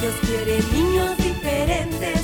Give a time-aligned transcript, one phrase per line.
[0.00, 2.15] Dios quiere niños diferentes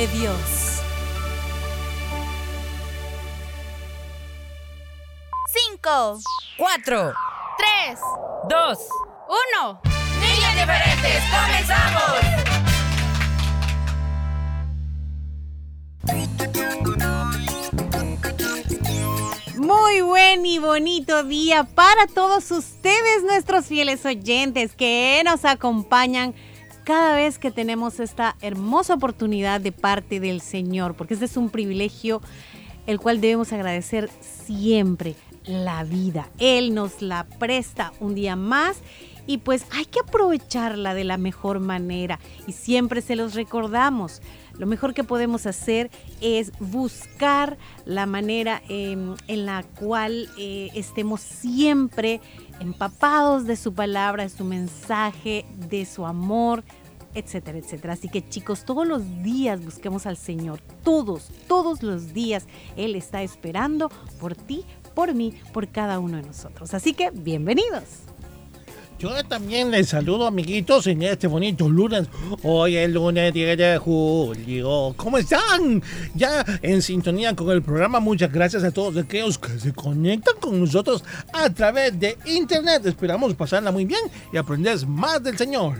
[0.00, 0.80] de Dios.
[5.46, 6.18] Cinco,
[6.56, 7.12] Cuatro,
[7.58, 8.00] tres,
[8.48, 8.78] dos,
[9.28, 9.82] uno.
[10.18, 12.12] niños diferentes, comenzamos.
[19.56, 26.34] Muy buen y bonito día para todos ustedes, nuestros fieles oyentes que nos acompañan
[26.90, 31.48] cada vez que tenemos esta hermosa oportunidad de parte del Señor, porque este es un
[31.48, 32.20] privilegio
[32.88, 35.14] el cual debemos agradecer siempre
[35.44, 36.28] la vida.
[36.40, 38.78] Él nos la presta un día más
[39.24, 42.18] y pues hay que aprovecharla de la mejor manera
[42.48, 44.20] y siempre se los recordamos.
[44.58, 51.20] Lo mejor que podemos hacer es buscar la manera em, en la cual eh, estemos
[51.20, 52.20] siempre
[52.58, 56.64] empapados de su palabra, de su mensaje, de su amor,
[57.14, 57.94] etcétera, etcétera.
[57.94, 62.46] Así que chicos, todos los días busquemos al Señor, todos, todos los días.
[62.76, 63.90] Él está esperando
[64.20, 66.74] por ti, por mí, por cada uno de nosotros.
[66.74, 67.84] Así que bienvenidos.
[69.00, 72.06] Yo también les saludo, amiguitos, en este bonito lunes.
[72.42, 74.92] Hoy es lunes 10 de julio.
[74.94, 75.82] ¿Cómo están?
[76.14, 77.98] Ya en sintonía con el programa.
[77.98, 82.84] Muchas gracias a todos aquellos que se conectan con nosotros a través de internet.
[82.84, 84.02] Esperamos pasarla muy bien
[84.34, 85.78] y aprender más del Señor.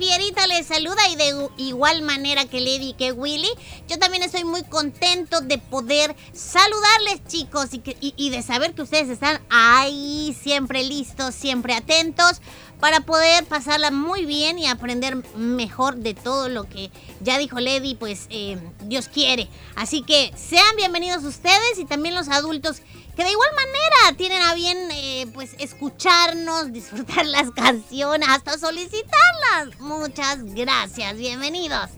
[0.00, 3.50] Fierita les saluda y de igual manera que Lady y que Willy,
[3.86, 8.80] yo también estoy muy contento de poder saludarles chicos y, que- y de saber que
[8.80, 12.40] ustedes están ahí siempre listos, siempre atentos
[12.80, 17.94] para poder pasarla muy bien y aprender mejor de todo lo que ya dijo Lady,
[17.94, 19.48] pues eh, Dios quiere.
[19.76, 22.82] Así que sean bienvenidos ustedes y también los adultos
[23.14, 29.78] que de igual manera tienen a bien eh, pues escucharnos, disfrutar las canciones, hasta solicitarlas.
[29.78, 31.90] Muchas gracias, bienvenidos.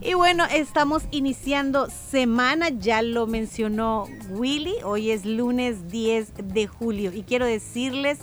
[0.00, 7.12] Y bueno, estamos iniciando semana, ya lo mencionó Willy, hoy es lunes 10 de julio
[7.12, 8.18] y quiero decirles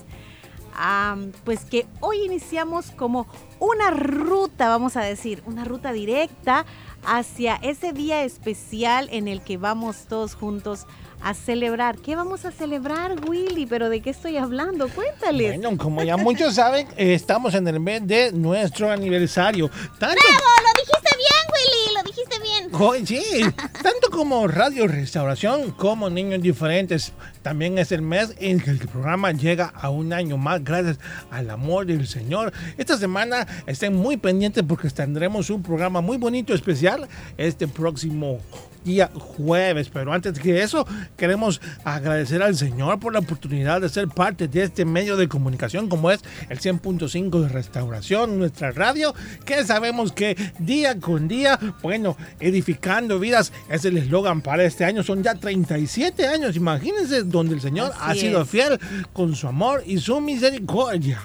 [0.75, 3.28] am, pues que hoy iniciamos como
[3.59, 6.66] una ruta, vamos a decir, una ruta directa
[7.06, 10.85] hacia ese día especial en el que vamos todos juntos
[11.23, 11.97] a celebrar.
[11.97, 13.66] ¿Qué vamos a celebrar, Willy?
[13.66, 14.89] ¿Pero de qué estoy hablando?
[14.89, 15.57] Cuéntales.
[15.57, 19.69] Bueno, como ya muchos saben, estamos en el mes de nuestro aniversario.
[20.00, 20.44] Tanto ¡Bravo!
[20.63, 22.69] Lo dijiste bien, Willy, lo dijiste bien.
[22.73, 27.14] Oh, sí, tanto como Radio Restauración como Niños Diferentes.
[27.43, 30.97] También es el mes en que el programa llega a un año más gracias
[31.29, 32.51] al amor del Señor.
[32.78, 37.07] Esta semana estén muy pendientes porque tendremos un programa muy bonito, especial,
[37.37, 38.40] este próximo
[38.84, 39.90] día jueves.
[39.90, 40.85] Pero antes que eso,
[41.17, 45.90] queremos agradecer al Señor por la oportunidad de ser parte de este medio de comunicación
[45.90, 49.13] como es el 100.5 de Restauración, nuestra radio,
[49.45, 55.03] que sabemos que día con día, bueno, edificando vidas es el eslogan para este año.
[55.03, 58.50] Son ya 37 años, imagínense, donde el Señor ha sido es.
[58.50, 58.80] fiel
[59.12, 61.22] con su amor y su misericordia.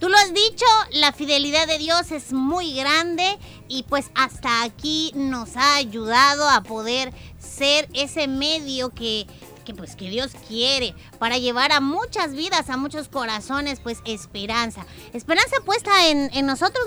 [0.00, 3.38] Tú lo has dicho, la fidelidad de Dios es muy grande
[3.68, 9.26] y pues hasta aquí nos ha ayudado a poder ser ese medio que,
[9.66, 14.84] que pues que Dios quiere para llevar a muchas vidas, a muchos corazones pues esperanza.
[15.12, 16.84] Esperanza puesta en, en nosotros,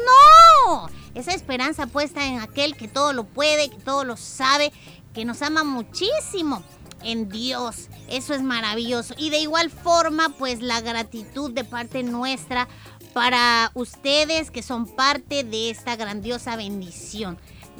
[0.68, 0.90] no.
[1.14, 4.72] esa esperanza puesta en aquel que todo lo puede, que todo lo sabe,
[5.14, 6.64] que nos ama muchísimo
[7.08, 7.88] en Dios.
[8.10, 9.16] Eso es maravilloso.
[9.18, 12.68] Y de igual forma, pues la gratitud de parte nuestra
[13.14, 17.38] para ustedes que son parte de esta grandiosa bendición.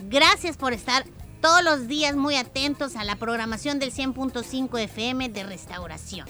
[0.10, 1.06] Gracias por estar
[1.42, 6.28] todos los días muy atentos a la programación del 100.5 FM de Restauración.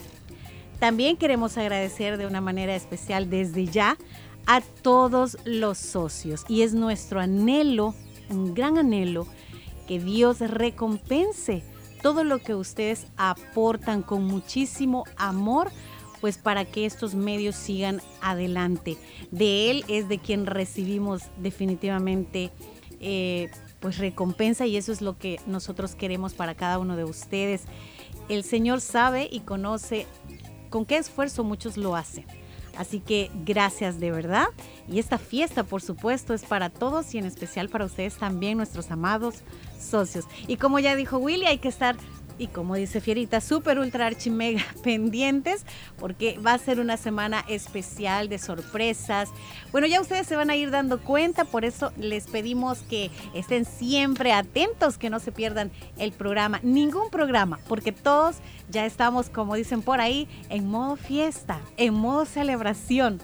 [0.80, 3.96] También queremos agradecer de una manera especial desde ya
[4.46, 7.94] a todos los socios y es nuestro anhelo,
[8.28, 9.26] un gran anhelo,
[9.86, 11.62] que Dios recompense
[12.02, 15.70] todo lo que ustedes aportan con muchísimo amor
[16.20, 18.96] pues para que estos medios sigan adelante.
[19.30, 22.50] De él es de quien recibimos definitivamente
[23.00, 23.50] eh,
[23.80, 27.64] pues recompensa y eso es lo que nosotros queremos para cada uno de ustedes.
[28.28, 30.06] El Señor sabe y conoce
[30.70, 32.26] con qué esfuerzo muchos lo hacen.
[32.76, 34.46] Así que gracias de verdad.
[34.88, 38.90] Y esta fiesta, por supuesto, es para todos y en especial para ustedes también, nuestros
[38.90, 39.42] amados
[39.78, 40.26] socios.
[40.46, 41.96] Y como ya dijo Willy, hay que estar
[42.38, 45.64] y como dice Fierita, súper ultra archi mega pendientes
[45.98, 49.28] porque va a ser una semana especial de sorpresas.
[49.72, 53.64] Bueno, ya ustedes se van a ir dando cuenta, por eso les pedimos que estén
[53.64, 58.36] siempre atentos, que no se pierdan el programa, ningún programa, porque todos
[58.70, 63.20] ya estamos, como dicen por ahí, en modo fiesta, en modo celebración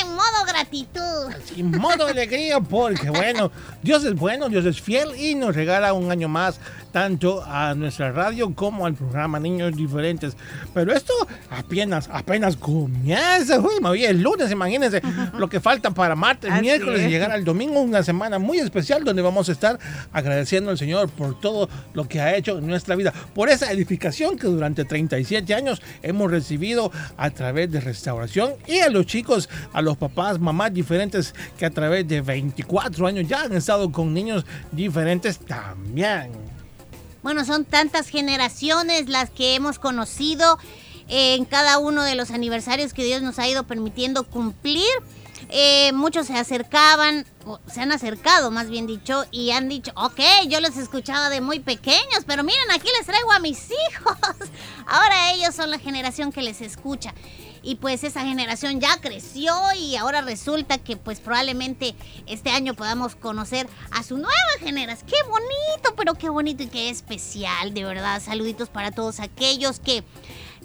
[0.00, 1.32] en modo gratitud.
[1.56, 3.50] En modo alegría, porque bueno,
[3.82, 6.60] Dios es bueno, Dios es fiel y nos regala un año más
[6.92, 10.36] tanto a nuestra radio como al programa Niños Diferentes.
[10.74, 11.12] Pero esto
[11.50, 13.58] apenas, apenas comienza.
[13.58, 15.02] Uy, me el lunes, imagínense
[15.36, 19.22] lo que falta para martes, miércoles y llegar al domingo, una semana muy especial donde
[19.22, 19.78] vamos a estar
[20.12, 24.38] agradeciendo al Señor por todo lo que ha hecho en nuestra vida, por esa edificación
[24.38, 29.82] que durante 37 años hemos recibido a través de restauración y a los chicos, a
[29.82, 34.44] los papás, mamás diferentes que a través de 24 años ya han estado con niños
[34.72, 36.59] diferentes también.
[37.22, 40.58] Bueno, son tantas generaciones las que hemos conocido
[41.08, 44.86] en cada uno de los aniversarios que Dios nos ha ido permitiendo cumplir.
[45.48, 47.26] Eh, muchos se acercaban,
[47.66, 51.58] se han acercado más bien dicho, y han dicho, ok, yo los escuchaba de muy
[51.58, 54.16] pequeños, pero miren, aquí les traigo a mis hijos.
[54.86, 57.14] Ahora ellos son la generación que les escucha
[57.62, 61.94] y pues esa generación ya creció y ahora resulta que pues probablemente
[62.26, 65.08] este año podamos conocer a su nueva generación.
[65.08, 68.22] Qué bonito, pero qué bonito y qué especial, de verdad.
[68.22, 70.04] Saluditos para todos aquellos que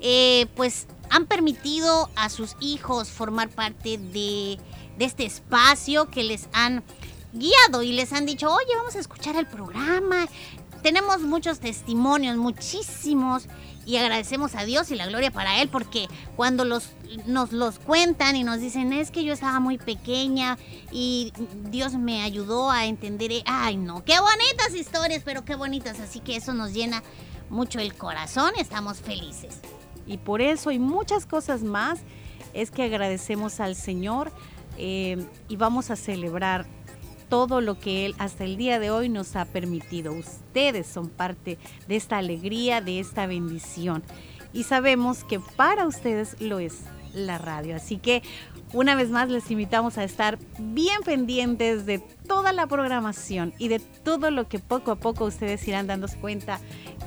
[0.01, 4.57] eh, pues han permitido a sus hijos formar parte de,
[4.97, 6.83] de este espacio que les han
[7.35, 10.27] guiado y les han dicho, oye, vamos a escuchar el programa.
[10.85, 13.47] Tenemos muchos testimonios, muchísimos
[13.87, 16.91] y agradecemos a Dios y la gloria para Él porque cuando los,
[17.25, 20.59] nos los cuentan y nos dicen es que yo estaba muy pequeña
[20.91, 21.33] y
[21.71, 26.35] Dios me ayudó a entender, ay no, qué bonitas historias, pero qué bonitas, así que
[26.35, 27.01] eso nos llena
[27.49, 29.61] mucho el corazón, estamos felices.
[30.05, 32.01] Y por eso y muchas cosas más
[32.53, 34.31] es que agradecemos al Señor
[34.77, 35.17] eh,
[35.49, 36.67] y vamos a celebrar
[37.29, 40.13] todo lo que Él hasta el día de hoy nos ha permitido.
[40.13, 41.57] Ustedes son parte
[41.87, 44.03] de esta alegría, de esta bendición.
[44.53, 47.75] Y sabemos que para ustedes lo es la radio.
[47.75, 48.21] Así que
[48.73, 53.79] una vez más les invitamos a estar bien pendientes de toda la programación y de
[53.79, 56.59] todo lo que poco a poco ustedes irán dándose cuenta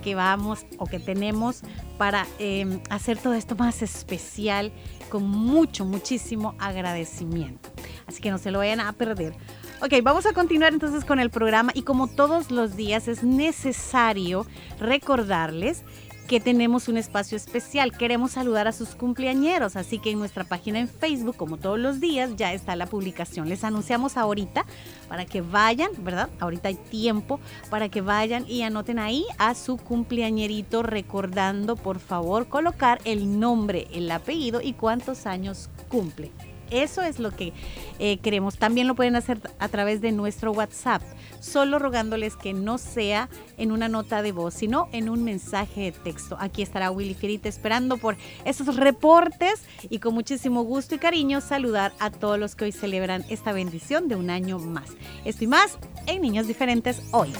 [0.02, 1.62] que vamos o que tenemos
[1.98, 4.72] para em, hacer todo esto más especial
[5.10, 7.70] con mucho, muchísimo agradecimiento.
[8.06, 9.34] Así que no se lo vayan a perder.
[9.80, 14.44] Ok, vamos a continuar entonces con el programa y como todos los días es necesario
[14.80, 15.84] recordarles
[16.26, 17.96] que tenemos un espacio especial.
[17.96, 22.00] Queremos saludar a sus cumpleañeros, así que en nuestra página en Facebook, como todos los
[22.00, 23.48] días, ya está la publicación.
[23.48, 24.66] Les anunciamos ahorita
[25.08, 26.28] para que vayan, ¿verdad?
[26.40, 27.38] Ahorita hay tiempo
[27.70, 33.86] para que vayan y anoten ahí a su cumpleañerito recordando, por favor, colocar el nombre,
[33.92, 36.32] el apellido y cuántos años cumple.
[36.70, 37.52] Eso es lo que
[37.98, 38.58] eh, queremos.
[38.58, 41.02] También lo pueden hacer a través de nuestro WhatsApp,
[41.40, 45.92] solo rogándoles que no sea en una nota de voz, sino en un mensaje de
[45.92, 46.36] texto.
[46.40, 51.92] Aquí estará Willy Fierita esperando por esos reportes y con muchísimo gusto y cariño saludar
[51.98, 54.90] a todos los que hoy celebran esta bendición de un año más.
[55.24, 57.32] Esto y más en Niños Diferentes hoy.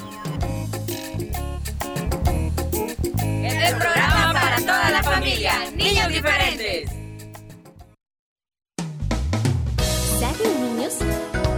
[3.21, 6.98] El programa para toda la familia, Niños Diferentes.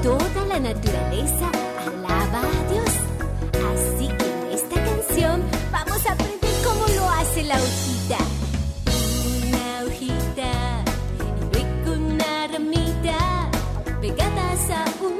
[0.02, 1.52] Toda la naturaleza
[1.86, 2.90] alaba a Dios.
[3.70, 8.18] Así que en esta canción vamos a aprender cómo lo hace la hojita.
[9.46, 10.82] Una hojita
[11.20, 13.50] y luego una ramita
[14.00, 15.19] pegadas a un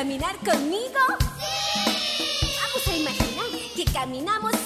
[0.00, 0.98] caminar conmigo?
[1.18, 4.59] Vamos a imaginar que caminamos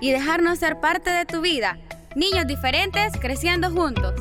[0.00, 1.78] y dejarnos ser parte de tu vida.
[2.14, 4.14] Niños diferentes creciendo juntos.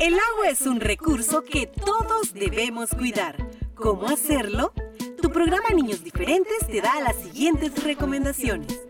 [0.00, 3.36] El agua es un recurso que todos debemos cuidar.
[3.74, 4.72] ¿Cómo hacerlo?
[5.20, 8.89] Tu programa Niños Diferentes te da las siguientes recomendaciones.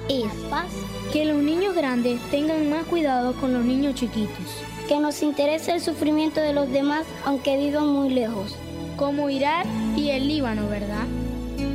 [0.11, 0.71] es paz.
[1.13, 4.63] Que los niños grandes tengan más cuidado con los niños chiquitos.
[4.87, 8.55] Que nos interese el sufrimiento de los demás aunque vivan muy lejos.
[8.97, 9.65] Como Irak
[9.95, 11.05] y el Líbano, ¿verdad?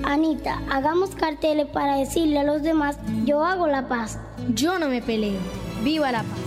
[0.04, 4.18] Anita, hagamos carteles para decirle a los demás, yo hago la paz.
[4.54, 5.40] Yo no me peleo.
[5.82, 6.38] Viva la paz.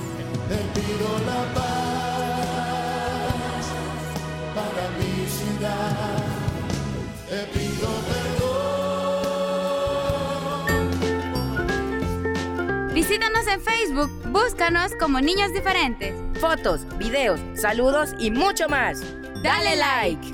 [13.00, 16.14] Visítanos en Facebook, búscanos como Niños Diferentes.
[16.42, 19.00] Fotos, videos, saludos y mucho más.
[19.42, 20.28] Dale like.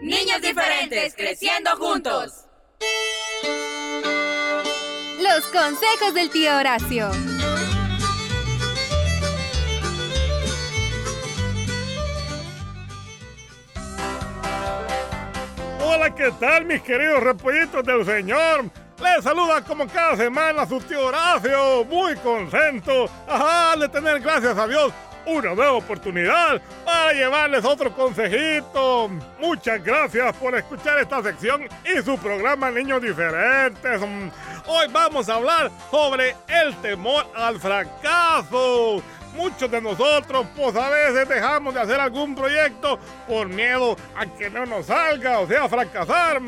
[0.00, 2.46] Niños diferentes, creciendo juntos.
[5.20, 7.10] Los consejos del tío Horacio.
[15.90, 18.66] Hola, ¿qué tal mis queridos repollitos del Señor?
[19.02, 24.68] Les saluda como cada semana su tío Horacio, muy contento ajá, de tener, gracias a
[24.68, 24.92] Dios,
[25.24, 29.08] una nueva oportunidad para llevarles otro consejito.
[29.40, 34.02] Muchas gracias por escuchar esta sección y su programa Niños Diferentes.
[34.66, 39.02] Hoy vamos a hablar sobre el temor al fracaso.
[39.34, 44.50] Muchos de nosotros, pues a veces dejamos de hacer algún proyecto por miedo a que
[44.50, 46.40] no nos salga, o sea, fracasar.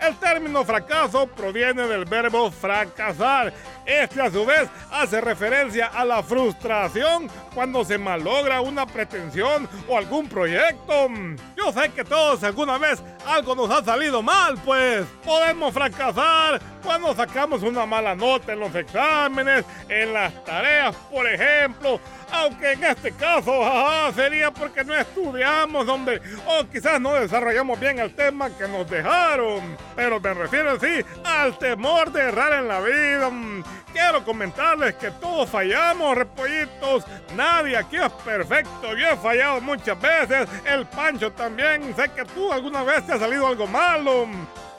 [0.00, 3.52] El término fracaso proviene del verbo fracasar.
[3.86, 9.98] Este a su vez hace referencia a la frustración cuando se malogra una pretensión o
[9.98, 11.08] algún proyecto.
[11.56, 17.14] Yo sé que todos alguna vez algo nos ha salido mal, pues podemos fracasar cuando
[17.14, 22.00] sacamos una mala nota en los exámenes, en las tareas, por ejemplo.
[22.32, 27.98] Aunque en este caso ajá, sería porque no estudiamos, hombre, o quizás no desarrollamos bien
[27.98, 29.76] el tema que nos dejaron.
[29.96, 33.30] Pero me refiero sí al temor de errar en la vida.
[33.30, 33.62] Mm,
[33.94, 37.04] Quiero comentarles que todos fallamos, repollitos.
[37.36, 38.92] Nadie aquí es perfecto.
[38.96, 40.48] Yo he fallado muchas veces.
[40.64, 41.94] El Pancho también.
[41.94, 44.26] Sé que tú alguna vez te ha salido algo malo.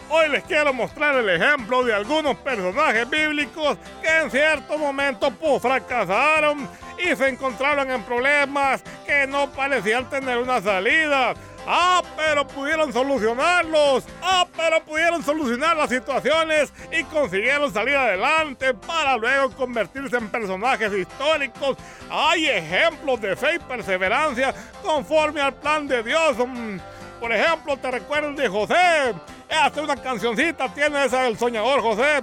[0.09, 5.61] Hoy les quiero mostrar el ejemplo de algunos personajes bíblicos que en cierto momento pues
[5.61, 6.69] fracasaron
[6.99, 11.33] y se encontraron en problemas que no parecían tener una salida.
[11.67, 14.05] Ah, pero pudieron solucionarlos.
[14.21, 20.93] Ah, pero pudieron solucionar las situaciones y consiguieron salir adelante para luego convertirse en personajes
[20.93, 21.77] históricos.
[22.11, 26.37] Hay ejemplos de fe y perseverancia conforme al plan de Dios.
[26.37, 26.77] Mm,
[27.19, 29.15] por ejemplo, te recuerdas de José.
[29.49, 32.21] Hasta una cancioncita tiene esa del soñador José.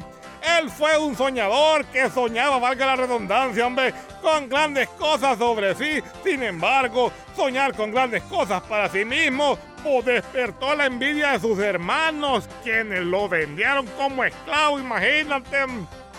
[0.58, 6.02] Él fue un soñador que soñaba, valga la redundancia, hombre, con grandes cosas sobre sí.
[6.24, 11.58] Sin embargo, soñar con grandes cosas para sí mismo o despertó la envidia de sus
[11.58, 15.58] hermanos, quienes lo vendieron como esclavo, imagínate.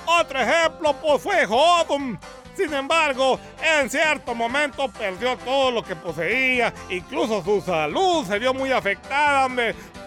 [0.06, 2.18] Otro ejemplo, pues fue Job.
[2.56, 8.54] Sin embargo, en cierto momento perdió todo lo que poseía, incluso su salud se vio
[8.54, 9.48] muy afectada.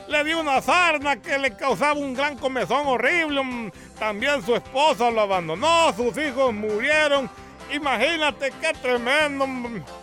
[0.09, 3.73] Le dio una sarna que le causaba un gran comezón horrible.
[3.99, 7.29] También su esposa lo abandonó, sus hijos murieron.
[7.73, 9.46] Imagínate qué tremendo.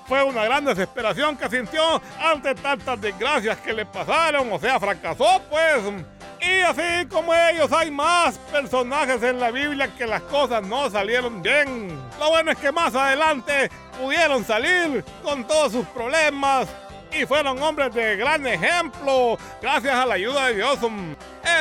[0.08, 4.51] Fue una gran desesperación que sintió ante tantas desgracias que le pasaron.
[4.51, 5.82] O sea, fracasó pues.
[6.41, 11.41] Y así como ellos hay más personajes en la Biblia que las cosas no salieron
[11.41, 11.98] bien.
[12.20, 13.70] Lo bueno es que más adelante
[14.01, 16.67] pudieron salir con todos sus problemas
[17.13, 20.79] y fueron hombres de gran ejemplo gracias a la ayuda de Dios.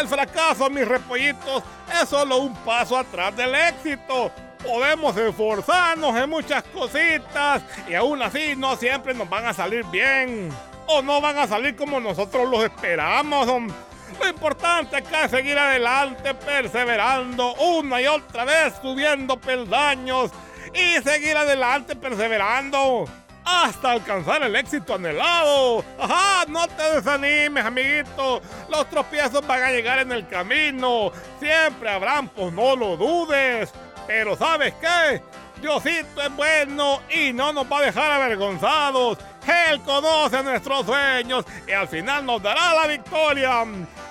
[0.00, 1.62] El fracaso, mis repollitos,
[2.00, 4.32] es solo un paso atrás del éxito.
[4.62, 10.50] Podemos esforzarnos en muchas cositas y aún así no siempre nos van a salir bien
[10.86, 13.46] o no van a salir como nosotros los esperamos.
[13.46, 20.30] Lo importante acá es seguir adelante, perseverando una y otra vez, subiendo peldaños
[20.74, 23.06] y seguir adelante, perseverando
[23.44, 25.84] hasta alcanzar el éxito anhelado.
[25.98, 26.44] ¡Ajá!
[26.48, 28.40] No te desanimes, amiguito.
[28.68, 31.10] Los tropiezos van a llegar en el camino.
[31.40, 33.72] Siempre habrán, pues no lo dudes.
[34.06, 35.22] Pero ¿sabes qué?
[35.60, 39.18] Diosito es bueno y no nos va a dejar avergonzados.
[39.46, 43.64] Él conoce nuestros sueños y al final nos dará la victoria.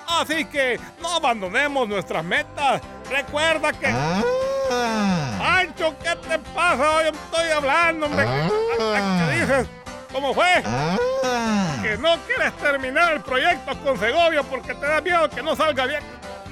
[0.08, 2.80] Así que no abandonemos nuestras metas.
[3.10, 3.86] Recuerda que...
[3.86, 5.58] Ah.
[5.60, 6.96] Ancho, ¿qué te pasa?
[6.96, 8.24] Hoy estoy hablando, hombre.
[8.26, 9.26] Ah.
[9.28, 9.68] ¿Qué dices?
[10.12, 10.62] ¿Cómo fue?
[10.64, 11.76] Ah.
[11.82, 15.86] Que no quieres terminar el proyecto con Segovia porque te da miedo que no salga
[15.86, 16.02] bien.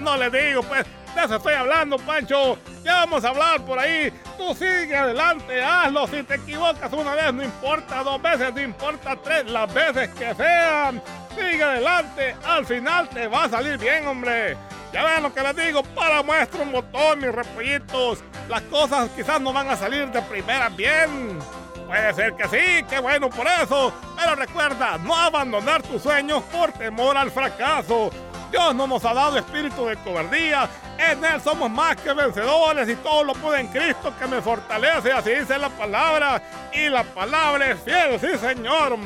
[0.01, 0.87] No le digo, pues.
[1.15, 2.57] De eso estoy hablando, Pancho.
[2.85, 4.13] Ya vamos a hablar por ahí.
[4.39, 6.07] Tú sigue adelante, hazlo.
[6.07, 8.03] Si te equivocas una vez, no importa.
[8.05, 9.17] Dos veces, no importa.
[9.17, 11.03] Tres, las veces que sean.
[11.35, 12.37] Sigue adelante.
[12.45, 14.57] Al final te va a salir bien, hombre.
[14.93, 18.21] Ya ven lo que les digo, para muestra un botón, mis repollitos.
[18.49, 21.39] Las cosas quizás no van a salir de primera bien.
[21.87, 23.93] Puede ser que sí, qué bueno por eso.
[24.17, 28.11] Pero recuerda, no abandonar tus sueños por temor al fracaso.
[28.51, 30.69] Dios no nos ha dado espíritu de cobardía.
[30.99, 35.13] En Él somos más que vencedores y todo lo puede en Cristo que me fortalece.
[35.13, 36.43] Así dice la palabra.
[36.73, 38.99] Y la palabra es fiel, sí, Señor.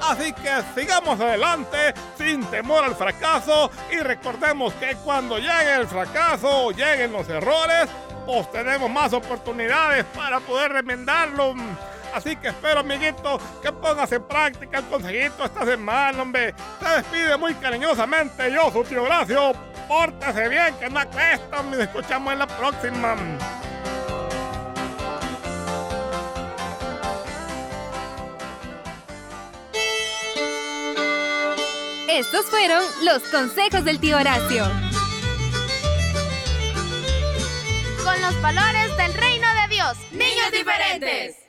[0.00, 6.66] Así que sigamos adelante sin temor al fracaso y recordemos que cuando llegue el fracaso
[6.66, 7.88] o lleguen los errores,
[8.26, 11.54] pues tenemos más oportunidades para poder remendarlo.
[12.14, 16.54] Así que espero, amiguito, que pongas en práctica el consejito esta semana, hombre.
[16.80, 19.52] Se despide muy cariñosamente yo, su tío Gracio.
[19.88, 21.62] Pórtese bien, que no cuesta.
[21.64, 23.16] Nos escuchamos en la próxima.
[32.08, 34.66] Estos fueron los consejos del tío Horacio.
[38.04, 39.96] Con los valores del reino de Dios.
[40.12, 41.43] Niños diferentes.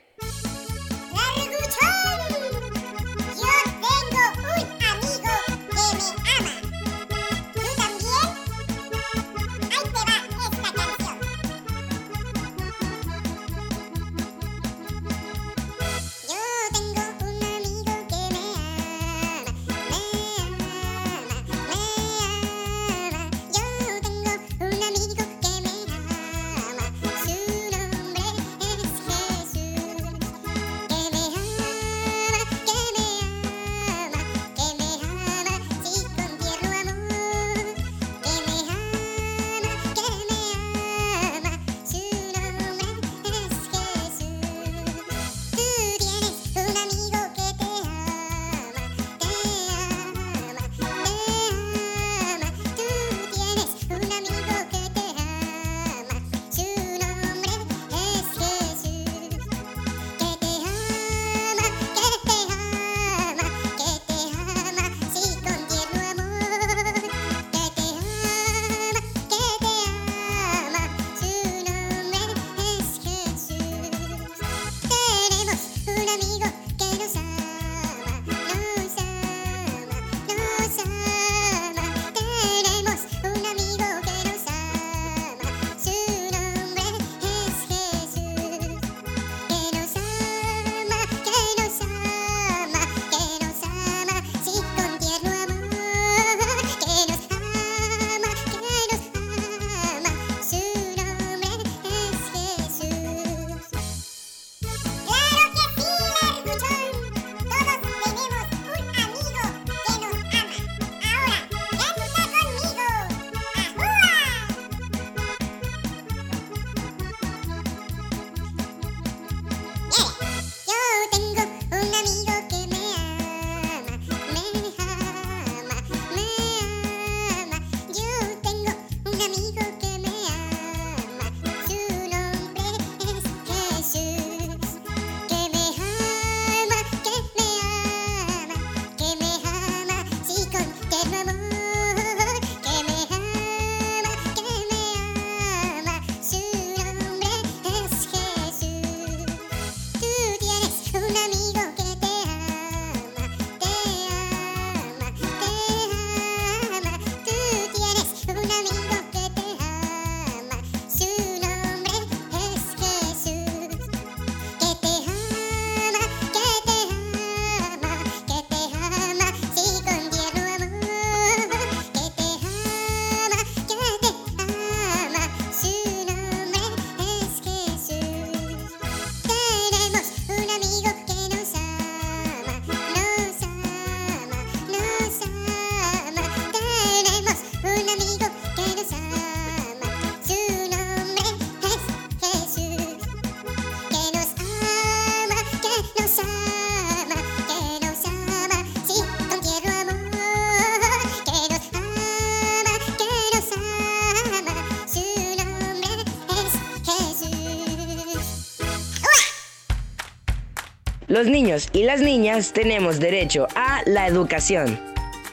[211.16, 214.78] Los niños y las niñas tenemos derecho a la educación.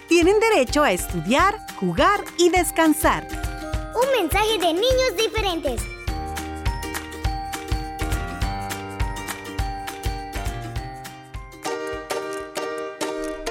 [0.07, 3.27] Tienen derecho a estudiar, jugar y descansar.
[3.93, 5.81] Un mensaje de niños diferentes.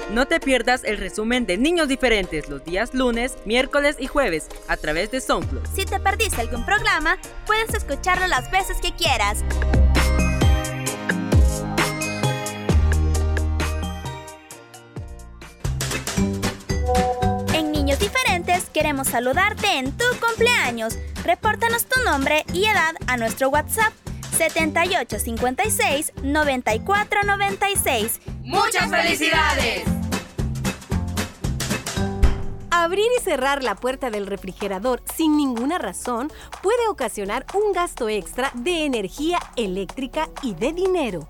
[0.09, 4.77] No te pierdas el resumen de Niños Diferentes los días lunes, miércoles y jueves a
[4.77, 5.67] través de SoundCloud.
[5.75, 9.43] Si te perdiste algún programa, puedes escucharlo las veces que quieras.
[18.83, 20.97] Queremos saludarte en tu cumpleaños.
[21.23, 23.93] Repórtanos tu nombre y edad a nuestro WhatsApp
[24.37, 28.19] 7856 9496.
[28.41, 29.83] ¡Muchas felicidades!
[32.71, 36.29] Abrir y cerrar la puerta del refrigerador sin ninguna razón
[36.61, 41.29] puede ocasionar un gasto extra de energía eléctrica y de dinero.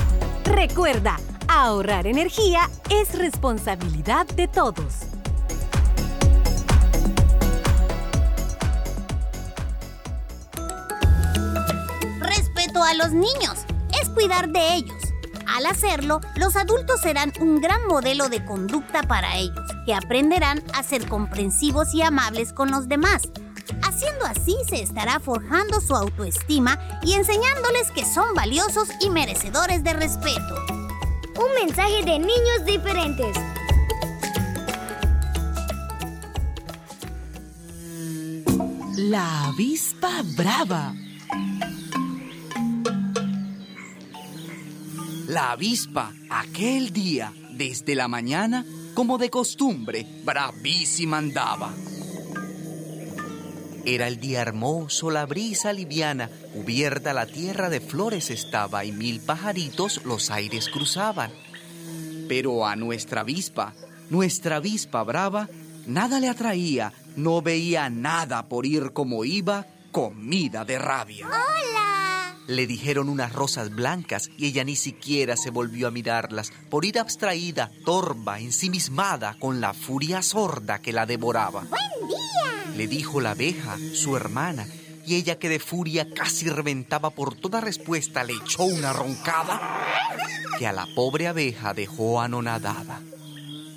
[0.51, 5.05] Recuerda, ahorrar energía es responsabilidad de todos.
[12.19, 13.65] Respeto a los niños
[14.01, 15.01] es cuidar de ellos.
[15.47, 20.83] Al hacerlo, los adultos serán un gran modelo de conducta para ellos, que aprenderán a
[20.83, 23.23] ser comprensivos y amables con los demás.
[23.83, 29.93] Haciendo así se estará forjando su autoestima y enseñándoles que son valiosos y merecedores de
[29.93, 30.55] respeto.
[31.35, 33.37] Un mensaje de niños diferentes.
[38.97, 40.93] La avispa brava.
[45.27, 51.73] La avispa, aquel día, desde la mañana, como de costumbre, bravísima andaba.
[53.83, 59.21] Era el día hermoso, la brisa liviana, cubierta la tierra de flores estaba y mil
[59.21, 61.31] pajaritos los aires cruzaban.
[62.27, 63.73] Pero a nuestra avispa,
[64.09, 65.49] nuestra avispa brava,
[65.87, 71.25] nada le atraía, no veía nada por ir como iba, comida de rabia.
[71.25, 72.35] ¡Hola!
[72.47, 76.99] Le dijeron unas rosas blancas y ella ni siquiera se volvió a mirarlas, por ir
[76.99, 81.61] abstraída, torva, ensimismada, con la furia sorda que la devoraba.
[81.61, 82.00] ¡Buen
[82.75, 84.67] Le dijo la abeja, su hermana,
[85.05, 89.59] y ella que de furia casi reventaba por toda respuesta le echó una roncada
[90.57, 93.01] que a la pobre abeja dejó anonadada.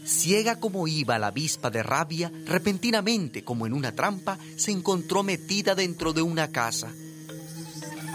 [0.04, 5.74] Ciega como iba la avispa de rabia, repentinamente, como en una trampa, se encontró metida
[5.74, 6.92] dentro de una casa.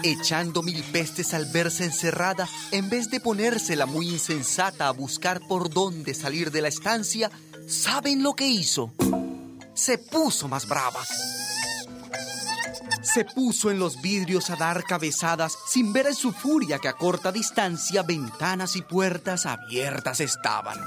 [0.04, 5.68] Echando mil pestes al verse encerrada, en vez de ponérsela muy insensata a buscar por
[5.68, 7.30] dónde salir de la estancia,
[7.66, 8.92] ¿saben lo que hizo?
[9.80, 11.00] Se puso más brava.
[13.00, 16.92] Se puso en los vidrios a dar cabezadas sin ver en su furia que a
[16.92, 20.78] corta distancia ventanas y puertas abiertas estaban.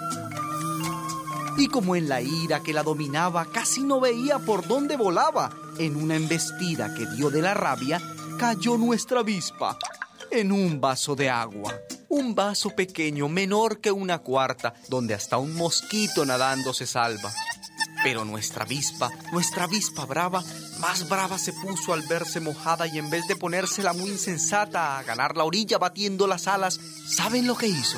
[1.58, 5.96] Y como en la ira que la dominaba casi no veía por dónde volaba, en
[5.96, 8.00] una embestida que dio de la rabia,
[8.38, 9.76] cayó nuestra avispa
[10.30, 11.74] en un vaso de agua.
[12.10, 17.34] Un vaso pequeño, menor que una cuarta, donde hasta un mosquito nadando se salva.
[18.04, 20.44] Pero nuestra avispa, nuestra avispa brava,
[20.80, 25.04] más brava se puso al verse mojada y en vez de ponérsela muy insensata a
[25.04, 27.98] ganar la orilla batiendo las alas, ¿saben lo que hizo?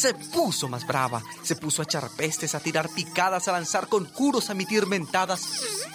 [0.00, 4.48] Se puso más brava, se puso a echar pestes, a tirar picadas, a lanzar conjuros,
[4.48, 5.42] a emitir mentadas.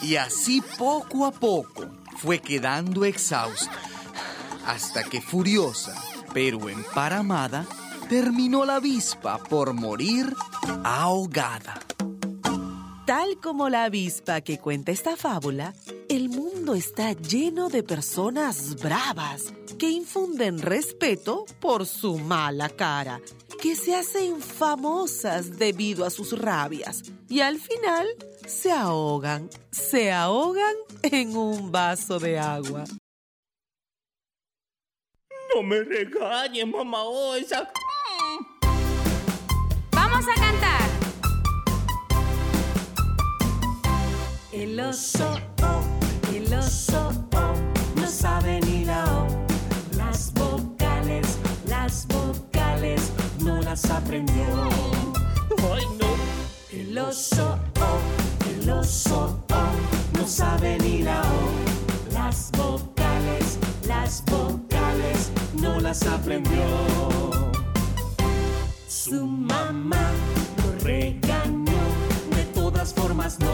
[0.01, 1.85] Y así poco a poco
[2.17, 3.71] fue quedando exhausta.
[4.67, 5.95] Hasta que furiosa,
[6.33, 7.65] pero emparamada,
[8.09, 10.35] terminó la avispa por morir
[10.83, 11.81] ahogada.
[13.05, 15.75] Tal como la avispa que cuenta esta fábula,
[16.09, 23.21] el mundo está lleno de personas bravas que infunden respeto por su mala cara,
[23.61, 28.07] que se hacen famosas debido a sus rabias y al final
[28.47, 32.85] se ahogan, se ahogan en un vaso de agua.
[35.53, 37.71] No me regañes, mamá Osa.
[39.91, 40.64] Vamos a cantar.
[44.55, 45.81] El oso, oh,
[46.33, 49.27] el oso, oh, no sabe ni la O.
[49.97, 51.37] Las vocales,
[51.67, 53.11] las vocales.
[53.91, 54.45] aprendió.
[55.73, 56.07] Ay, no.
[56.71, 62.13] El oso, oh, el oso, oh, no sabe ni la O.
[62.13, 66.63] Las vocales, las vocales, no las aprendió.
[68.87, 70.11] Su mamá
[70.63, 71.81] lo regañó,
[72.33, 73.53] de todas formas no,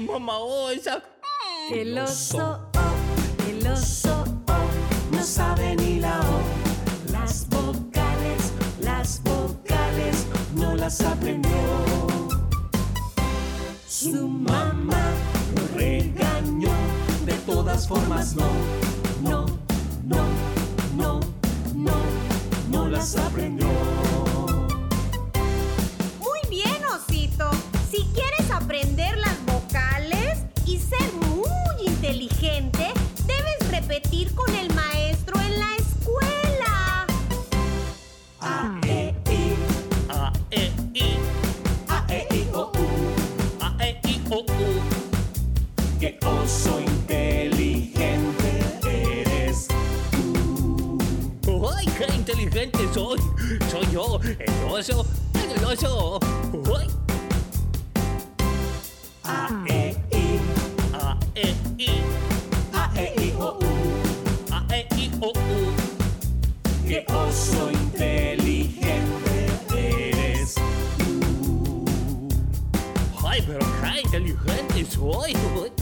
[0.00, 1.02] Mamá, oh, esa.
[1.70, 7.12] El oso, oh, el oso, oh, no sabe ni la O.
[7.12, 11.52] Las vocales, las vocales, no las aprendió.
[13.86, 15.12] Su mamá
[15.54, 16.72] lo regañó,
[17.26, 18.50] de todas formas no,
[19.22, 19.46] no,
[20.04, 20.24] no,
[20.96, 21.20] no,
[21.74, 21.92] no,
[22.70, 23.68] no las aprendió.
[26.18, 27.50] Muy bien, osito.
[27.90, 28.99] Si quieres aprender
[32.10, 32.92] inteligente,
[33.24, 37.06] debes repetir con el maestro en la escuela.
[38.40, 39.54] A, E, I,
[40.08, 41.18] A, E, I,
[41.88, 42.88] A, E, I, O, U.
[43.60, 44.44] A, E, I, O, U.
[46.00, 49.68] Qué oso inteligente eres.
[51.76, 53.20] ¡Ay, qué inteligente soy!
[53.70, 56.18] Soy yo, el oso, el oso.
[56.76, 56.88] ¡Ay!
[59.22, 59.79] A, E,
[75.00, 75.79] inteligente soy!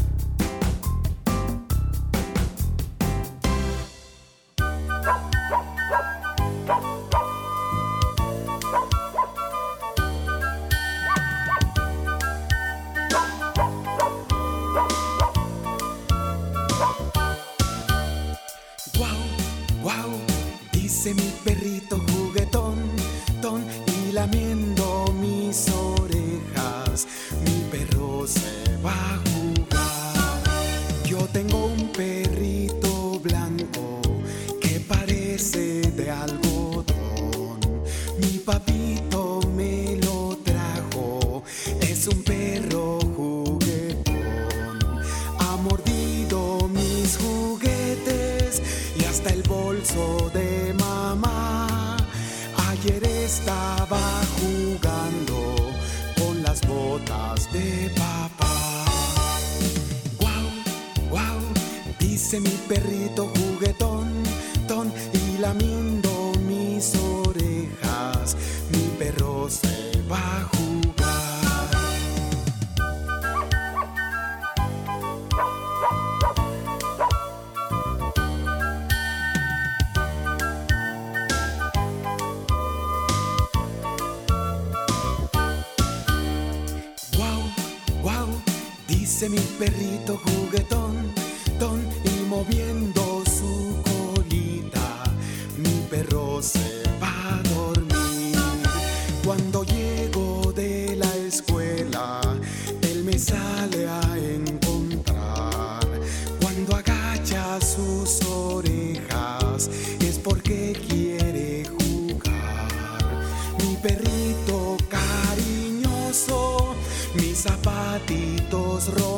[118.86, 119.17] Rompió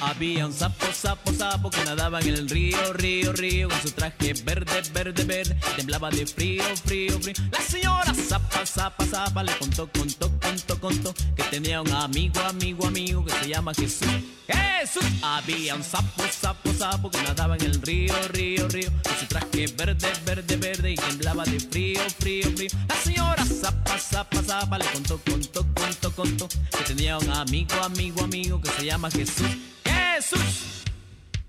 [0.00, 4.32] Había un sapo, sapo, sapo que nadaba en el río, río, río Con su traje
[4.44, 5.56] verde, verde, verde.
[5.76, 7.34] Temblaba de frío, frío, frío.
[7.52, 12.86] La señora zapa, zapa, zapa Le contó, contó, contó, contó Que tenía un amigo, amigo,
[12.86, 14.08] amigo Que se llama Jesús
[14.52, 15.04] Jesús.
[15.22, 18.90] Había un sapo, sapo, sapo Que nadaba en el río, río, río.
[19.02, 22.70] Con su traje verde, verde, verde Y temblaba de frío, frío, frío.
[22.88, 28.22] La señora zapa, zapa, zapa Le contó, contó, contó, contó Que tenía un amigo, amigo,
[28.22, 29.48] amigo Que se llama Jesús.
[29.84, 30.84] Jesús.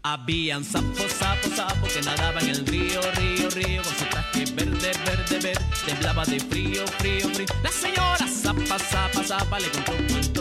[0.03, 3.83] Habían sapos, sapos, sapos que nadaban en el río, río, río.
[3.83, 7.47] Con su traje verde, verde, verde Temblaba de frío, frío, frío.
[7.63, 10.40] La señora zapa, zapa, zapa Le contó, contó,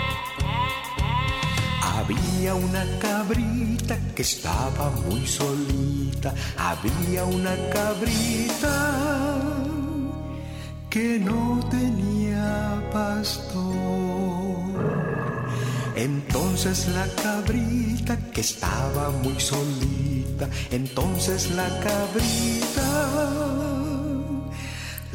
[2.11, 6.33] Había una cabrita que estaba muy solita.
[6.57, 9.39] Había una cabrita
[10.89, 13.61] que no tenía pastor.
[15.95, 23.29] Entonces la cabrita que estaba muy solita, entonces la cabrita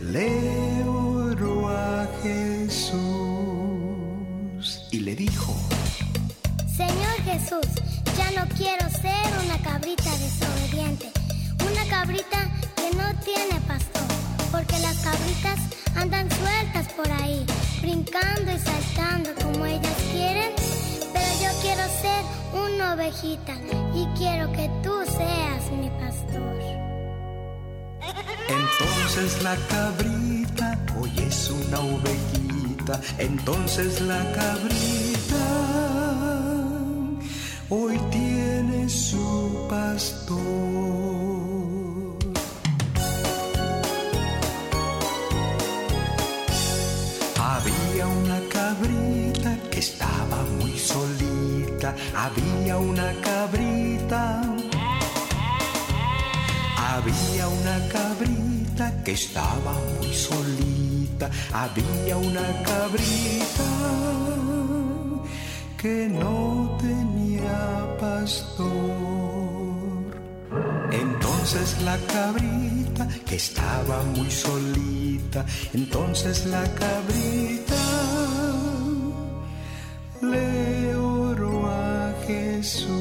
[0.00, 2.96] le oró a Jesús
[4.90, 5.54] y le dijo,
[6.76, 7.66] Señor Jesús,
[8.18, 11.10] ya no quiero ser una cabrita desobediente,
[11.70, 12.36] una cabrita
[12.76, 14.02] que no tiene pastor,
[14.52, 15.58] porque las cabritas
[15.96, 17.46] andan sueltas por ahí,
[17.80, 20.52] brincando y saltando como ellas quieren,
[21.14, 22.22] pero yo quiero ser
[22.52, 23.54] una ovejita
[23.94, 26.60] y quiero que tú seas mi pastor.
[28.48, 35.75] entonces la cabrita hoy es una ovejita, entonces la cabrita
[37.70, 40.36] hoy tiene su pastor.
[47.38, 51.94] Había una cabrita que estaba muy solita.
[52.14, 54.42] Había una cabrita.
[56.76, 61.30] Había una cabrita que estaba muy solita.
[61.52, 64.55] Había una cabrita
[65.76, 68.56] que no tenía pastor.
[70.90, 77.74] Entonces la cabrita que estaba muy solita, entonces la cabrita
[80.22, 82.96] le oró a Jesús.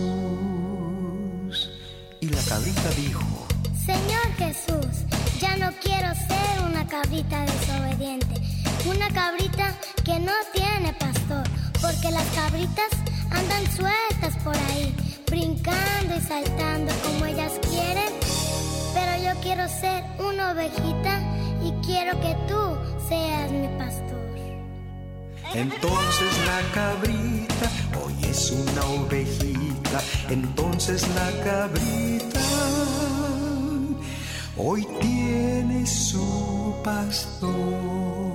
[2.19, 3.47] Y la cabrita dijo,
[3.85, 5.05] Señor Jesús,
[5.39, 8.41] ya no quiero ser una cabrita desobediente,
[8.85, 9.75] una cabrita
[12.15, 12.91] las cabritas
[13.29, 14.95] andan sueltas por ahí,
[15.29, 18.13] brincando y saltando como ellas quieren,
[18.93, 21.21] pero yo quiero ser una ovejita
[21.61, 22.77] y quiero que tú
[23.09, 24.15] seas mi pastor.
[25.53, 27.69] Entonces la cabrita
[28.01, 30.01] hoy es una ovejita.
[30.29, 32.39] Entonces la cabrita
[34.55, 38.34] hoy tiene su pastor.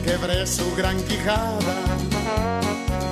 [0.00, 1.74] Quebré su gran quijada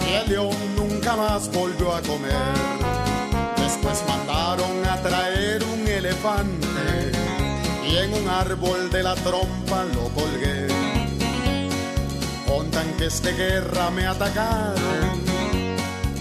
[0.08, 2.32] y el león nunca más volvió a comer.
[3.56, 7.12] Después mandaron a traer un elefante
[7.86, 10.68] y en un árbol de la trompa lo colgué.
[12.48, 15.20] Contan que este guerra me atacaron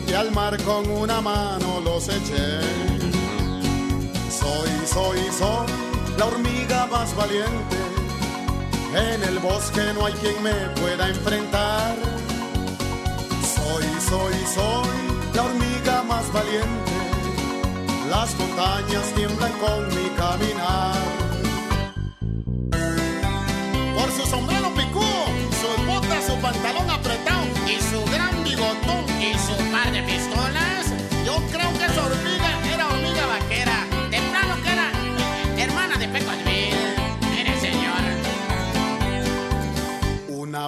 [0.07, 2.59] y al mar con una mano los eché.
[4.29, 5.67] Soy, soy, soy
[6.17, 7.98] la hormiga más valiente.
[8.93, 11.95] En el bosque no hay quien me pueda enfrentar.
[13.55, 14.97] Soy, soy, soy
[15.35, 16.91] la hormiga más valiente.
[18.09, 20.95] Las montañas tiemblan con mi caminar.
[23.95, 25.25] Por su sombrero picudo,
[25.61, 30.01] sus botas, su pantalón apretado y su gran bigotón y su par de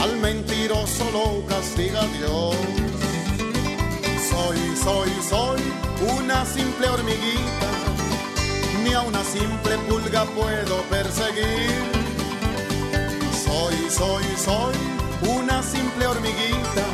[0.00, 2.56] Al mentiroso lo castiga Dios.
[4.30, 5.60] Soy, soy, soy
[6.18, 7.70] una simple hormiguita.
[8.82, 11.70] Ni a una simple pulga puedo perseguir.
[13.44, 14.74] Soy, soy, soy
[15.38, 16.84] una simple hormiguita.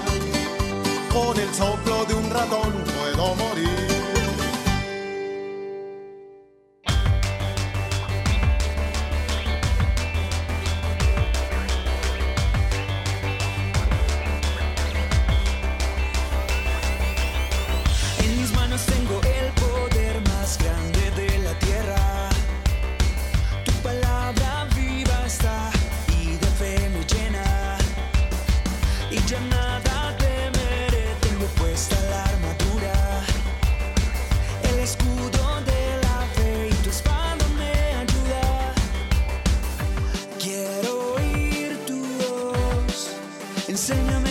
[1.12, 3.95] Con el soplo de un ratón puedo morir.
[43.88, 44.25] Enséñame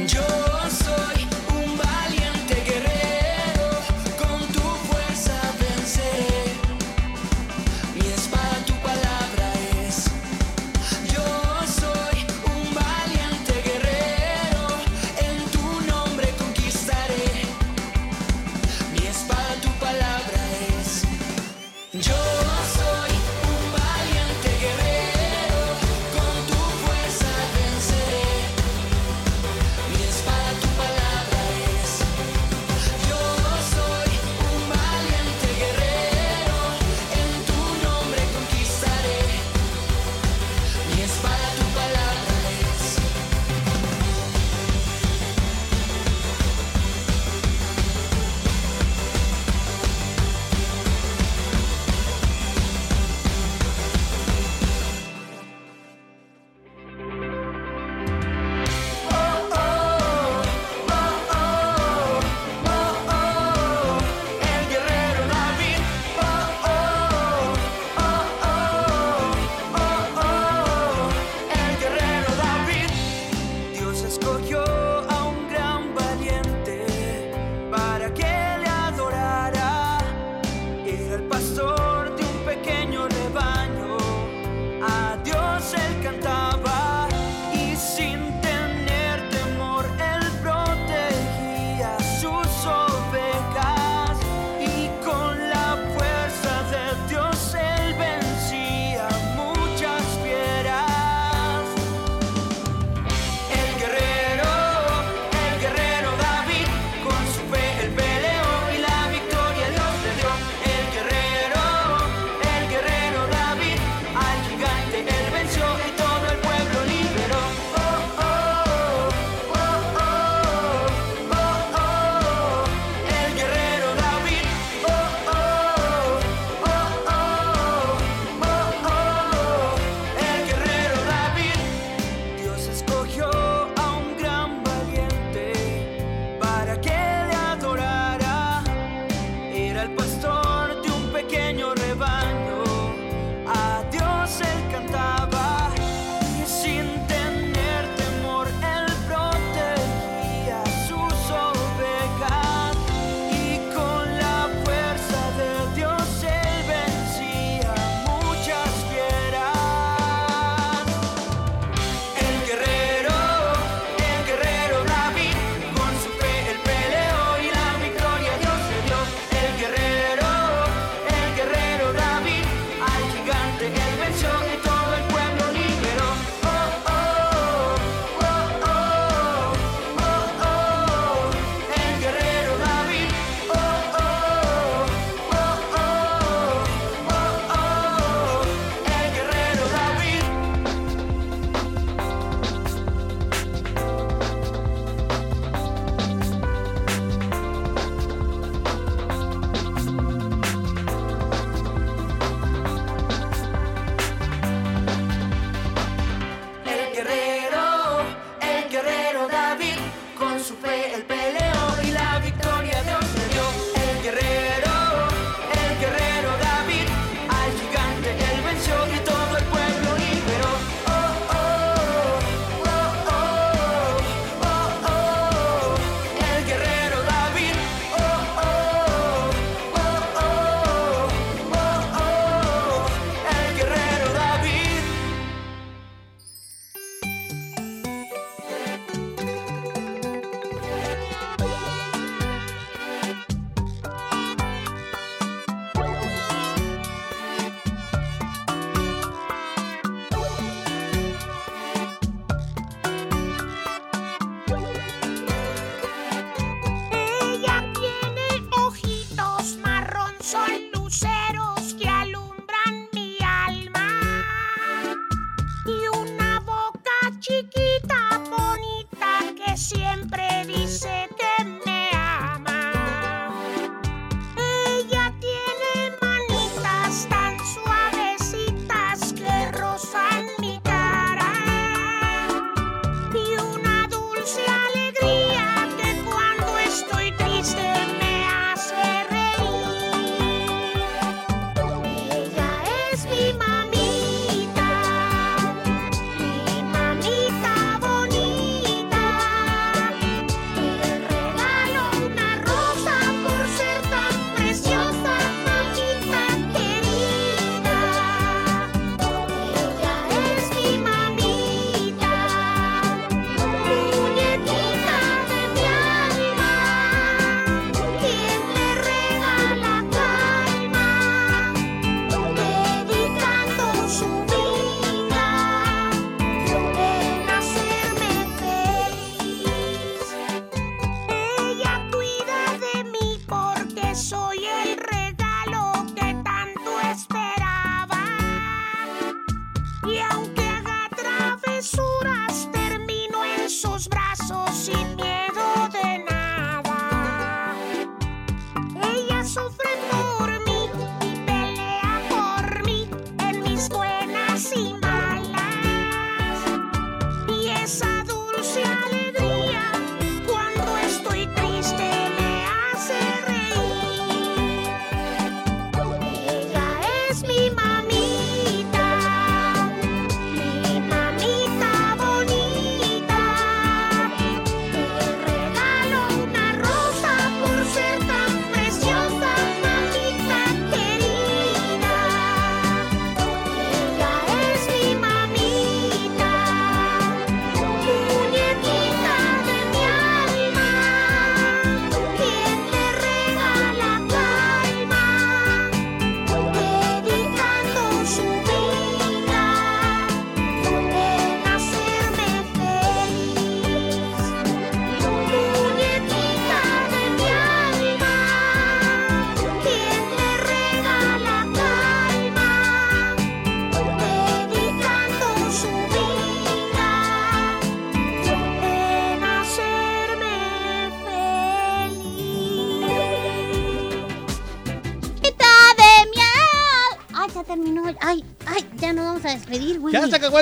[0.00, 0.26] Yo
[0.68, 1.23] soy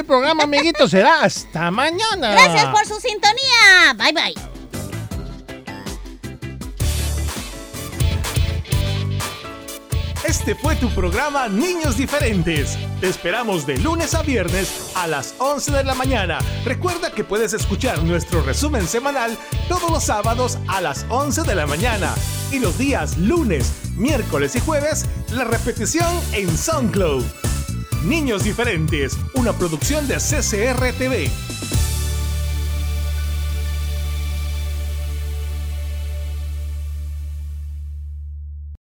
[0.03, 0.91] el programa, amiguitos.
[0.91, 2.33] Será hasta mañana.
[2.33, 3.95] Gracias por su sintonía.
[3.97, 4.35] Bye, bye.
[10.25, 12.79] Este fue tu programa Niños Diferentes.
[13.01, 16.39] Te esperamos de lunes a viernes a las 11 de la mañana.
[16.65, 19.37] Recuerda que puedes escuchar nuestro resumen semanal
[19.69, 22.15] todos los sábados a las 11 de la mañana.
[22.51, 27.25] Y los días lunes, miércoles y jueves, la repetición en SoundCloud.
[28.05, 31.29] Niños Diferentes, una producción de CCR TV.